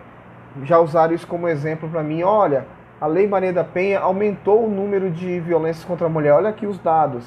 [0.63, 2.67] Já usaram isso como exemplo para mim, olha,
[3.01, 6.67] a Lei Maria da Penha aumentou o número de violências contra a mulher, olha aqui
[6.67, 7.27] os dados.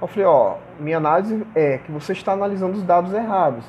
[0.00, 3.64] Eu falei, ó, minha análise é que você está analisando os dados errados.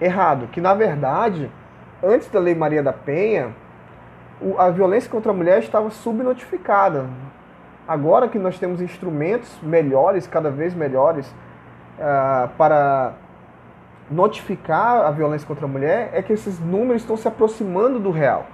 [0.00, 1.50] Errado, que na verdade,
[2.02, 3.54] antes da Lei Maria da Penha,
[4.58, 7.06] a violência contra a mulher estava subnotificada.
[7.86, 11.26] Agora que nós temos instrumentos melhores, cada vez melhores,
[11.98, 13.14] uh, para
[14.10, 18.46] notificar a violência contra a mulher, é que esses números estão se aproximando do real.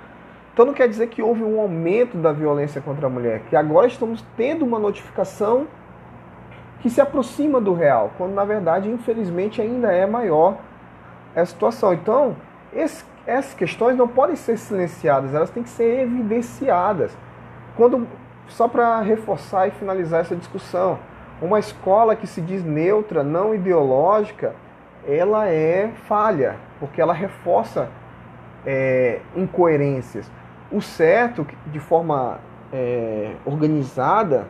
[0.52, 3.86] Então não quer dizer que houve um aumento da violência contra a mulher, que agora
[3.86, 5.66] estamos tendo uma notificação
[6.80, 10.58] que se aproxima do real, quando na verdade, infelizmente, ainda é maior
[11.34, 11.92] a situação.
[11.92, 12.36] Então,
[12.72, 17.16] esse essas questões não podem ser silenciadas, elas têm que ser evidenciadas.
[17.76, 18.06] Quando,
[18.48, 20.98] só para reforçar e finalizar essa discussão,
[21.40, 24.54] uma escola que se diz neutra, não ideológica,
[25.06, 27.88] ela é falha, porque ela reforça
[28.64, 30.30] é, incoerências.
[30.70, 32.38] O certo, de forma
[32.72, 34.46] é, organizada,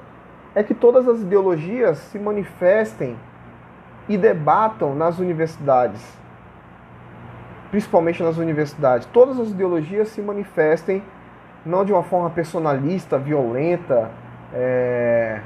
[0.55, 3.17] é que todas as ideologias se manifestem
[4.09, 6.24] e debatam nas universidades
[7.71, 11.03] principalmente nas universidades, todas as ideologias se manifestem
[11.65, 14.11] não de uma forma personalista, violenta,
[14.53, 15.41] é...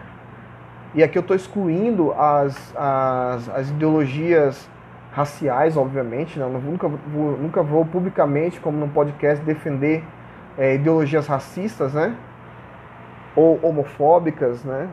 [0.94, 4.68] e aqui eu estou excluindo as, as, as, ideologias
[5.12, 6.44] raciais, obviamente, né?
[6.44, 10.04] eu nunca, vou, nunca vou publicamente, como no podcast, defender
[10.56, 12.14] é, ideologias racistas, né?
[13.36, 14.88] ou homofóbicas, né?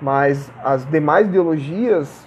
[0.00, 2.26] mas as demais ideologias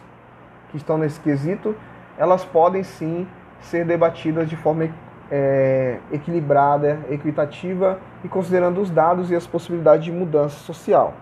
[0.69, 1.75] que estão nesse quesito,
[2.17, 3.27] elas podem sim
[3.61, 4.89] ser debatidas de forma
[5.31, 11.13] é, equilibrada, equitativa e considerando os dados e as possibilidades de mudança social.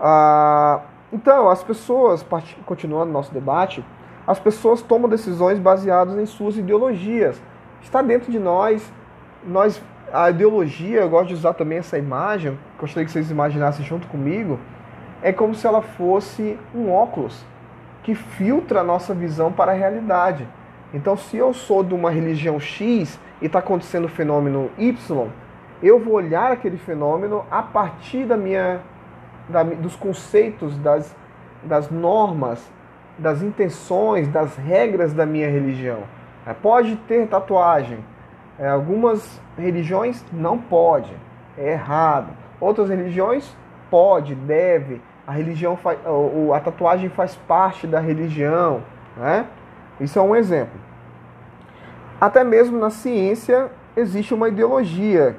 [0.00, 0.80] Ah,
[1.12, 2.24] então, as pessoas,
[2.64, 3.84] continuando nosso debate,
[4.26, 7.40] as pessoas tomam decisões baseadas em suas ideologias.
[7.82, 8.92] Está dentro de nós,
[9.44, 14.08] nós a ideologia, eu gosto de usar também essa imagem, gostaria que vocês imaginassem junto
[14.08, 14.58] comigo,
[15.22, 17.44] é como se ela fosse um óculos
[18.02, 20.48] que filtra a nossa visão para a realidade.
[20.92, 25.28] Então, se eu sou de uma religião X e está acontecendo o fenômeno Y,
[25.82, 28.80] eu vou olhar aquele fenômeno a partir da minha,
[29.48, 31.14] da, dos conceitos, das,
[31.62, 32.70] das normas,
[33.16, 36.00] das intenções, das regras da minha religião.
[36.46, 37.98] É, pode ter tatuagem.
[38.58, 41.12] É, algumas religiões não pode,
[41.56, 42.28] é errado.
[42.60, 43.56] Outras religiões
[43.90, 45.00] pode, deve.
[45.26, 45.98] A religião faz,
[46.54, 48.82] a tatuagem faz parte da religião,
[49.16, 49.46] né?
[50.00, 50.80] Isso é um exemplo.
[52.20, 55.36] Até mesmo na ciência existe uma ideologia.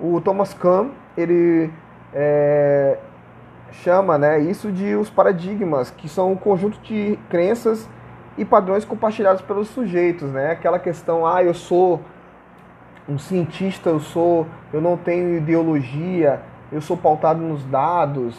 [0.00, 1.70] O Thomas Kuhn, ele
[2.12, 2.98] é,
[3.70, 7.88] chama né, isso de os paradigmas, que são um conjunto de crenças
[8.36, 10.50] e padrões compartilhados pelos sujeitos, né?
[10.50, 12.00] Aquela questão, ah, eu sou
[13.08, 16.40] um cientista, eu sou, eu não tenho ideologia,
[16.72, 18.36] eu sou pautado nos dados.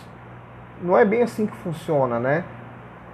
[0.81, 2.43] Não é bem assim que funciona, né?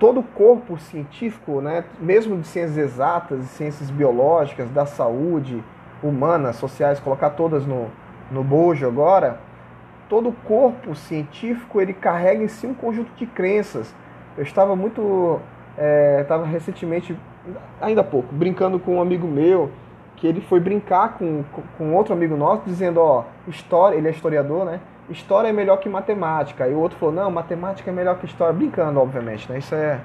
[0.01, 5.63] Todo o corpo científico, né, mesmo de ciências exatas, de ciências biológicas, da saúde,
[6.01, 7.85] humanas, sociais, colocar todas no,
[8.31, 9.37] no bojo agora,
[10.09, 13.93] todo o corpo científico ele carrega em si um conjunto de crenças.
[14.35, 15.39] Eu estava muito,
[15.77, 17.15] é, estava recentemente,
[17.79, 19.69] ainda há pouco, brincando com um amigo meu,
[20.21, 21.43] que ele foi brincar com,
[21.79, 24.79] com outro amigo nosso, dizendo, ó, história, ele é historiador, né?
[25.09, 26.67] história é melhor que matemática.
[26.67, 28.53] E o outro falou, não, matemática é melhor que história.
[28.53, 29.57] Brincando, obviamente, né?
[29.57, 29.99] Isso, é,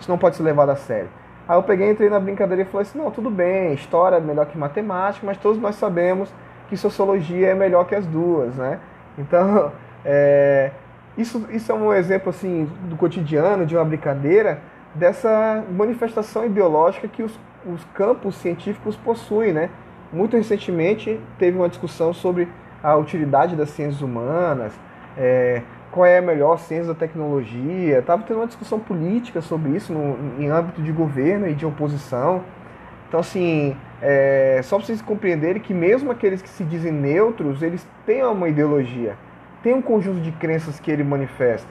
[0.00, 1.10] isso não pode ser levado a sério.
[1.46, 4.46] Aí eu peguei, entrei na brincadeira e falei assim, não, tudo bem, história é melhor
[4.46, 6.32] que matemática, mas todos nós sabemos
[6.70, 8.80] que sociologia é melhor que as duas, né?
[9.18, 9.70] Então,
[10.02, 10.70] é,
[11.16, 14.60] isso, isso é um exemplo, assim, do cotidiano, de uma brincadeira,
[14.94, 19.70] dessa manifestação ideológica que os, os campos científicos possuem, né?
[20.12, 22.48] Muito recentemente teve uma discussão sobre
[22.82, 24.72] a utilidade das ciências humanas,
[25.16, 27.98] é, qual é a melhor ciência da tecnologia.
[27.98, 32.42] Estava tendo uma discussão política sobre isso no, em âmbito de governo e de oposição.
[33.08, 37.86] Então, assim, é, só para vocês compreenderem que mesmo aqueles que se dizem neutros, eles
[38.06, 39.16] têm uma ideologia.
[39.62, 41.68] tem um conjunto de crenças que ele manifesta.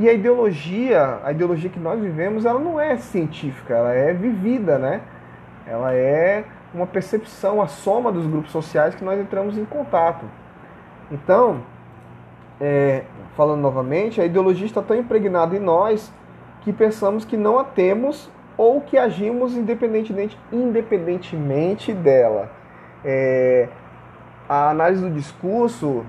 [0.00, 4.78] E a ideologia, a ideologia que nós vivemos, ela não é científica, ela é vivida,
[4.78, 5.02] né?
[5.66, 10.24] Ela é uma percepção, a soma dos grupos sociais que nós entramos em contato.
[11.12, 11.60] Então,
[12.58, 13.02] é,
[13.36, 16.10] falando novamente, a ideologia está tão impregnada em nós
[16.62, 22.50] que pensamos que não a temos ou que agimos independentemente, independentemente dela.
[23.04, 23.68] É,
[24.48, 26.06] a análise do discurso,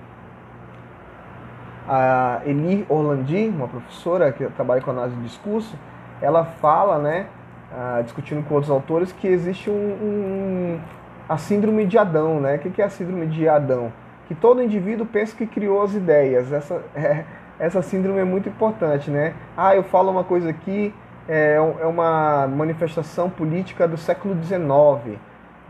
[1.93, 5.75] a Eli Orlandi, uma professora que trabalha com análise do discurso,
[6.21, 7.25] ela fala, né,
[8.05, 10.79] discutindo com outros autores, que existe um, um,
[11.27, 12.39] a síndrome de Adão.
[12.39, 12.55] Né?
[12.55, 13.91] O que é a síndrome de Adão?
[14.25, 16.53] Que todo indivíduo pensa que criou as ideias.
[16.53, 17.25] Essa, é,
[17.59, 19.11] essa síndrome é muito importante.
[19.11, 19.33] Né?
[19.57, 20.93] Ah, eu falo uma coisa aqui,
[21.27, 25.19] é, é uma manifestação política do século XIX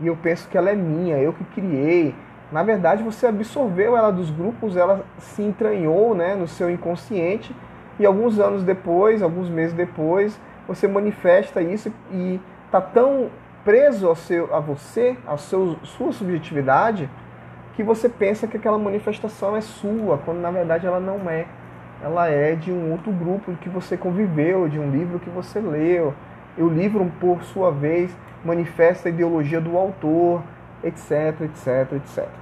[0.00, 2.14] e eu penso que ela é minha, eu que criei.
[2.52, 7.56] Na verdade, você absorveu ela dos grupos, ela se entranhou né, no seu inconsciente
[7.98, 10.38] e alguns anos depois, alguns meses depois,
[10.68, 13.30] você manifesta isso e está tão
[13.64, 17.08] preso ao seu, a você, à sua subjetividade,
[17.74, 21.46] que você pensa que aquela manifestação é sua, quando na verdade ela não é.
[22.02, 26.12] Ela é de um outro grupo que você conviveu, de um livro que você leu.
[26.58, 30.42] E o livro, por sua vez, manifesta a ideologia do autor,
[30.82, 32.41] etc, etc, etc.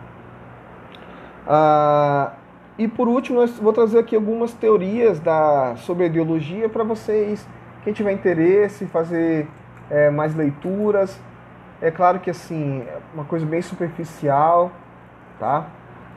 [1.47, 2.33] Ah,
[2.79, 7.47] e por último, eu vou trazer aqui algumas teorias da, sobre a ideologia para vocês
[7.83, 9.49] quem tiver interesse fazer
[9.91, 11.19] é, mais leituras,
[11.81, 14.71] é claro que assim, é uma coisa bem superficial,
[15.39, 15.67] tá?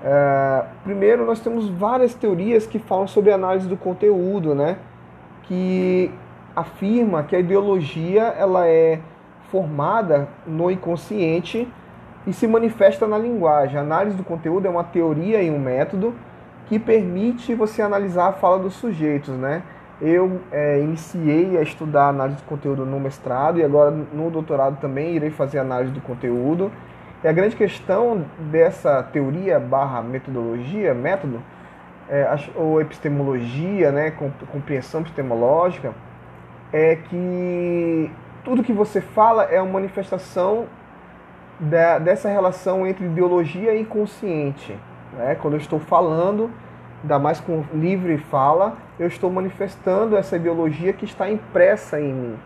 [0.03, 4.77] É, primeiro, nós temos várias teorias que falam sobre análise do conteúdo, né?
[5.43, 6.11] Que
[6.53, 8.99] afirma que a ideologia ela é
[9.49, 11.67] formada no inconsciente
[12.25, 13.77] e se manifesta na linguagem.
[13.77, 16.13] A análise do conteúdo é uma teoria e um método
[16.67, 19.63] que permite você analisar a fala dos sujeitos, né?
[20.03, 25.15] eu é, iniciei a estudar análise de conteúdo no mestrado e agora no doutorado também
[25.15, 26.69] irei fazer análise do conteúdo.
[27.23, 31.41] E a grande questão dessa teoria barra metodologia, método,
[32.09, 34.11] é, ou epistemologia, né,
[34.51, 35.93] compreensão epistemológica,
[36.73, 38.11] é que
[38.43, 40.65] tudo que você fala é uma manifestação
[41.63, 44.77] da, dessa relação entre ideologia e consciente.
[45.17, 45.35] Né?
[45.35, 46.49] Quando eu estou falando,
[47.01, 52.39] ainda mais com livre fala, eu estou manifestando essa ideologia que está impressa em mim,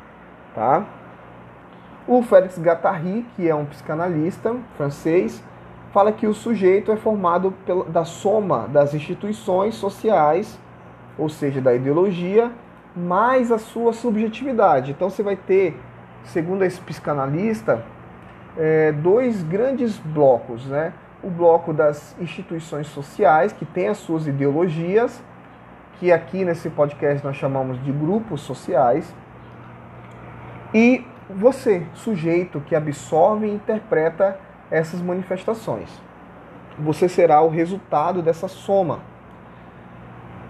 [0.53, 0.85] tá?
[2.07, 5.43] O Félix Guattari, que é um psicanalista francês,
[5.91, 10.57] fala que o sujeito é formado pela, da soma das instituições sociais,
[11.17, 12.51] ou seja, da ideologia,
[12.95, 14.91] mais a sua subjetividade.
[14.91, 15.77] Então você vai ter,
[16.23, 17.83] segundo esse psicanalista,
[18.57, 20.93] é, dois grandes blocos, né?
[21.23, 25.21] o bloco das instituições sociais, que tem as suas ideologias,
[25.99, 29.13] que aqui nesse podcast nós chamamos de grupos sociais,
[30.73, 34.39] e você, sujeito que absorve e interpreta
[34.69, 35.89] essas manifestações.
[36.79, 38.99] Você será o resultado dessa soma.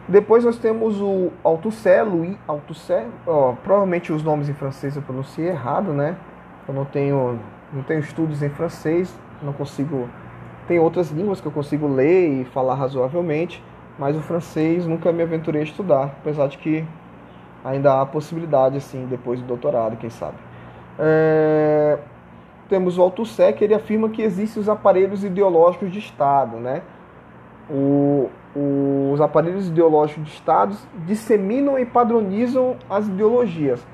[0.07, 5.49] Depois nós temos o Althusser, Louis Althusser, oh, provavelmente os nomes em francês eu pronunciei
[5.49, 6.15] errado, né?
[6.67, 7.39] Eu não tenho,
[7.73, 10.09] não tenho estudos em francês, não consigo
[10.67, 13.63] tem outras línguas que eu consigo ler e falar razoavelmente,
[13.97, 16.85] mas o francês nunca me aventurei a estudar, apesar de que
[17.63, 20.35] ainda há possibilidade, assim, depois do doutorado, quem sabe.
[20.99, 21.97] É...
[22.67, 26.81] Temos o Althusser, que ele afirma que existem os aparelhos ideológicos de Estado, né?
[27.69, 28.29] O,
[29.13, 30.75] os aparelhos ideológicos de Estado
[31.05, 33.85] disseminam e padronizam as ideologias.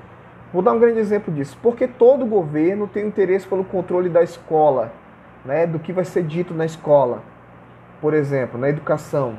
[0.54, 1.58] Vou dar um grande exemplo disso.
[1.60, 4.92] Porque todo governo tem interesse pelo controle da escola,
[5.44, 7.22] né, do que vai ser dito na escola,
[8.00, 9.36] por exemplo, na educação,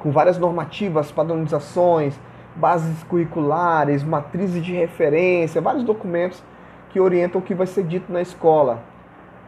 [0.00, 2.18] com várias normativas, padronizações,
[2.56, 6.42] bases curriculares, matrizes de referência, vários documentos
[6.90, 8.80] que orientam o que vai ser dito na escola,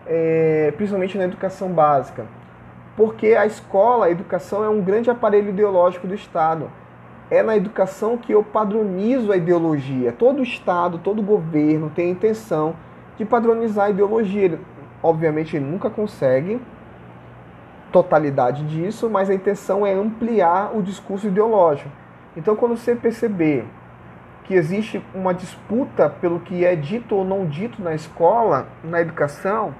[0.07, 2.27] é, principalmente na educação básica.
[2.97, 6.71] Porque a escola, a educação é um grande aparelho ideológico do Estado.
[7.31, 10.13] É na educação que eu padronizo a ideologia.
[10.13, 12.77] Todo Estado, todo governo tem a intenção
[13.19, 14.59] de padronizar a ideologia
[15.07, 16.61] obviamente nunca consegue
[17.93, 21.91] totalidade disso, mas a intenção é ampliar o discurso ideológico.
[22.37, 23.65] Então, quando você perceber
[24.45, 29.75] que existe uma disputa pelo que é dito ou não dito na escola, na educação,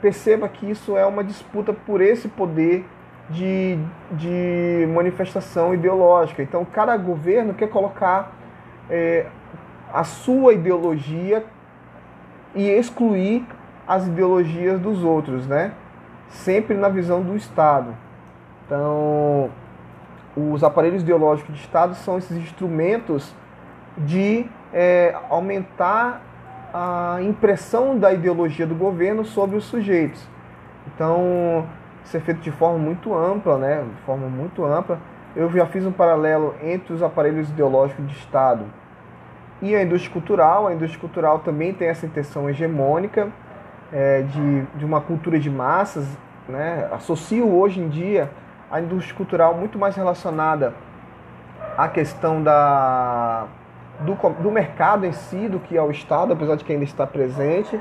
[0.00, 2.84] perceba que isso é uma disputa por esse poder
[3.30, 3.78] de,
[4.12, 6.42] de manifestação ideológica.
[6.42, 8.32] Então, cada governo quer colocar
[8.90, 9.26] é,
[9.92, 11.44] a sua ideologia
[12.54, 13.46] e excluir
[13.86, 15.72] as ideologias dos outros, né?
[16.28, 17.94] Sempre na visão do Estado.
[18.66, 19.50] Então,
[20.36, 23.34] os aparelhos ideológicos de Estado são esses instrumentos
[23.96, 26.22] de é, aumentar
[26.72, 30.24] a impressão da ideologia do governo sobre os sujeitos.
[30.86, 31.66] Então,
[32.16, 33.82] é feito de forma muito ampla, né?
[33.82, 34.98] De forma muito ampla.
[35.34, 38.64] Eu já fiz um paralelo entre os aparelhos ideológicos de Estado
[39.62, 40.66] e a indústria cultural.
[40.66, 43.28] A indústria cultural também tem essa intenção hegemônica
[43.92, 46.06] é, de, de uma cultura de massas.
[46.48, 46.88] Né?
[46.92, 48.30] Associo hoje em dia
[48.70, 50.74] a indústria cultural muito mais relacionada
[51.76, 53.46] à questão da,
[54.00, 57.80] do, do mercado em si do que ao Estado, apesar de que ainda está presente.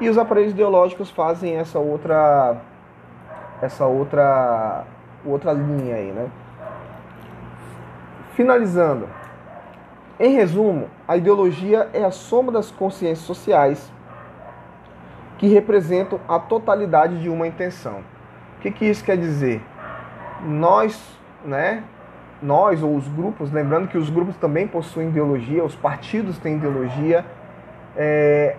[0.00, 2.56] E os aparelhos ideológicos fazem essa outra
[3.60, 4.84] essa outra
[5.24, 6.28] outra linha aí, né?
[8.32, 9.06] Finalizando,
[10.18, 13.92] em resumo, a ideologia é a soma das consciências sociais
[15.38, 18.02] que representam a totalidade de uma intenção.
[18.58, 19.62] O que, que isso quer dizer?
[20.42, 21.82] Nós, né,
[22.42, 27.24] nós ou os grupos, lembrando que os grupos também possuem ideologia, os partidos têm ideologia,
[27.96, 28.56] é,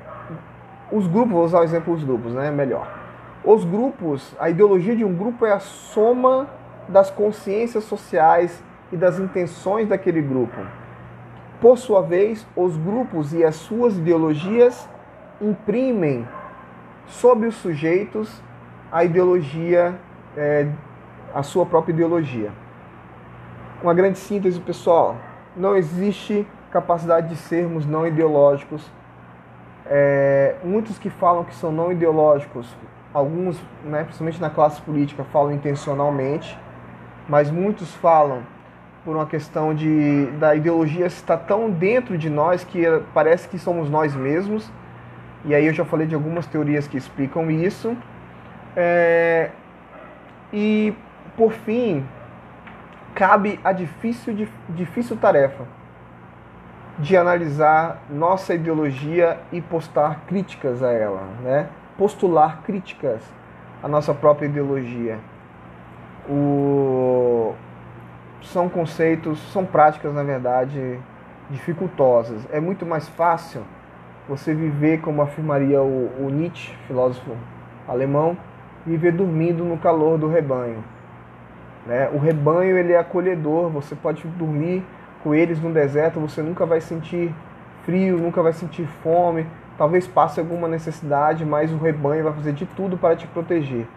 [0.92, 3.01] os grupos, vou usar o exemplo dos grupos, né, melhor.
[3.44, 6.48] Os grupos, a ideologia de um grupo é a soma
[6.88, 10.58] das consciências sociais e das intenções daquele grupo.
[11.60, 14.88] Por sua vez, os grupos e as suas ideologias
[15.42, 16.28] imprimem
[17.08, 18.42] sobre os sujeitos
[18.92, 19.96] a ideologia,
[20.36, 20.68] é,
[21.34, 22.52] a sua própria ideologia.
[23.82, 25.16] Uma grande síntese, pessoal:
[25.56, 28.90] não existe capacidade de sermos não ideológicos.
[29.86, 32.68] É, muitos que falam que são não ideológicos,
[33.14, 36.58] alguns, né, principalmente na classe política, falam intencionalmente,
[37.28, 38.44] mas muitos falam
[39.04, 42.84] por uma questão de da ideologia estar tão dentro de nós que
[43.14, 44.72] parece que somos nós mesmos.
[45.44, 47.98] E aí eu já falei de algumas teorias que explicam isso.
[48.76, 49.50] É,
[50.54, 50.94] e
[51.36, 52.06] por fim,
[53.16, 55.66] cabe a difícil, difícil tarefa
[57.00, 61.68] de analisar nossa ideologia e postar críticas a ela, né?
[61.98, 63.22] Postular críticas
[63.82, 65.20] à nossa própria ideologia.
[66.30, 67.54] O
[68.44, 71.00] são conceitos, são práticas, na verdade,
[71.50, 72.48] dificultosas.
[72.52, 73.62] É muito mais fácil
[74.28, 77.32] você viver, como afirmaria o, o Nietzsche, filósofo
[77.88, 78.38] alemão,
[78.86, 80.84] viver dormindo no calor do rebanho.
[81.86, 82.10] Né?
[82.14, 84.84] O rebanho ele é acolhedor, você pode dormir
[85.24, 87.34] com eles no deserto, você nunca vai sentir
[87.84, 89.46] frio, nunca vai sentir fome,
[89.82, 93.88] talvez passe alguma necessidade, mas o rebanho vai fazer de tudo para te proteger.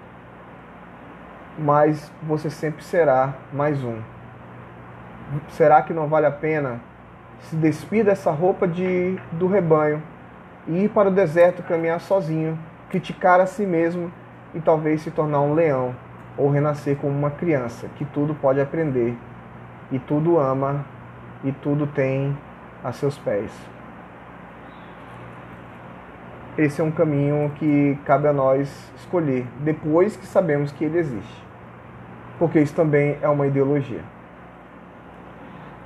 [1.58, 3.98] Mas você sempre será mais um
[5.48, 6.80] será que não vale a pena
[7.40, 10.02] se despir dessa roupa de, do rebanho
[10.66, 12.58] e ir para o deserto caminhar sozinho,
[12.88, 14.10] criticar a si mesmo
[14.54, 15.94] e talvez se tornar um leão
[16.38, 19.14] ou renascer como uma criança que tudo pode aprender
[19.92, 20.82] e tudo ama
[21.44, 22.34] e tudo tem
[22.82, 23.52] a seus pés.
[26.56, 31.44] Esse é um caminho que cabe a nós escolher depois que sabemos que ele existe.
[32.38, 34.02] Porque isso também é uma ideologia.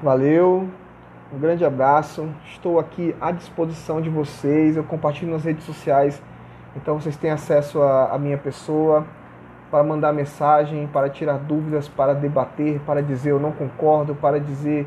[0.03, 0.69] Valeu,
[1.33, 2.29] um grande abraço.
[2.45, 4.77] Estou aqui à disposição de vocês.
[4.77, 6.23] Eu compartilho nas redes sociais,
[6.77, 9.07] então vocês têm acesso à, minha pessoa
[9.71, 14.87] para mandar mensagem, para tirar dúvidas, para debater, para dizer eu não concordo, para dizer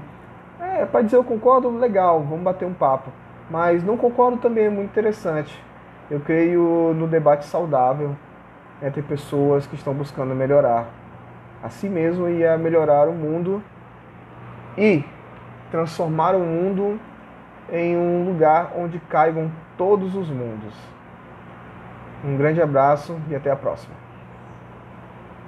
[0.60, 3.10] é, para dizer eu concordo, legal, vamos bater um papo.
[3.50, 5.71] Mas não concordo também é muito interessante.
[6.10, 8.16] Eu creio no debate saudável
[8.82, 10.88] entre pessoas que estão buscando melhorar
[11.64, 13.64] a si mesmo e a melhorar o mundo
[14.78, 15.04] e
[15.70, 17.00] transformar o mundo
[17.72, 20.74] em um lugar onde caibam todos os mundos.
[22.24, 24.01] Um grande abraço e até a próxima.